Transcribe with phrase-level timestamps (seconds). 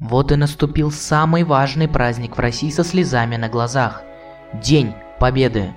[0.00, 4.02] Вот и наступил самый важный праздник в России со слезами на глазах.
[4.52, 5.74] День Победы.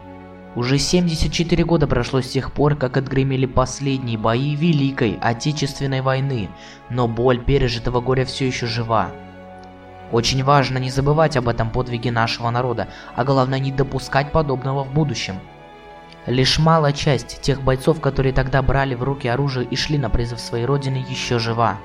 [0.56, 6.50] Уже 74 года прошло с тех пор, как отгремели последние бои Великой Отечественной войны,
[6.92, 9.10] но боль пережитого горя все еще жива.
[10.12, 14.94] Очень важно не забывать об этом подвиге нашего народа, а главное не допускать подобного в
[14.94, 15.40] будущем.
[16.28, 20.40] Лишь малая часть тех бойцов, которые тогда брали в руки оружие и шли на призыв
[20.40, 21.80] своей родины, еще жива.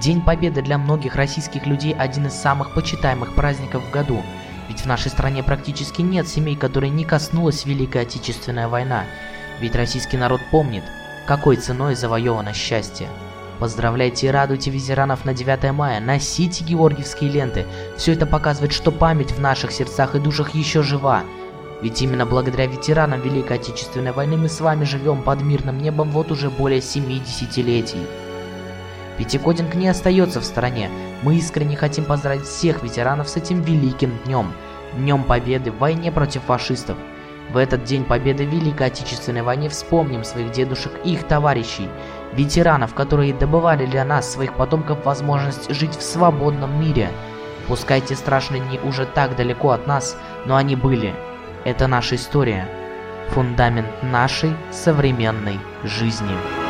[0.00, 4.22] День Победы для многих российских людей один из самых почитаемых праздников в году,
[4.68, 9.04] ведь в нашей стране практически нет семей, которые не коснулась Великая Отечественная война,
[9.60, 10.82] ведь российский народ помнит,
[11.26, 13.08] какой ценой завоевано счастье.
[13.60, 17.64] Поздравляйте и радуйте ветеранов на 9 мая, носите георгиевские ленты.
[17.96, 21.22] Все это показывает, что память в наших сердцах и душах еще жива.
[21.82, 26.32] Ведь именно благодаря ветеранам Великой Отечественной войны мы с вами живем под мирным небом вот
[26.32, 28.02] уже более 70 летий.
[29.18, 30.90] Пятикодинг не остается в стороне.
[31.22, 34.52] Мы искренне хотим поздравить всех ветеранов с этим великим днем.
[34.94, 36.96] Днем Победы в войне против фашистов.
[37.52, 41.88] В этот день победы в Великой Отечественной войне вспомним своих дедушек и их товарищей,
[42.32, 47.10] ветеранов, которые добывали для нас, своих потомков, возможность жить в свободном мире.
[47.68, 51.14] Пускай эти страшные дни уже так далеко от нас, но они были.
[51.64, 52.66] Это наша история.
[53.30, 56.63] Фундамент нашей современной жизни.